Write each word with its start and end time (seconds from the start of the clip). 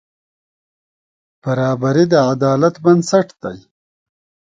برابري 1.41 2.05
د 2.11 2.13
عدالت 2.31 2.75
بنسټ 2.83 3.27
دی. 3.43 3.57